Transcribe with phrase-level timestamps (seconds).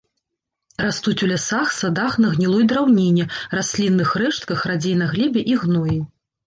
[0.85, 3.29] Растуць у лясах, садах на гнілой драўніне,
[3.61, 5.99] раслінных рэштках, радзей на глебе і гноі.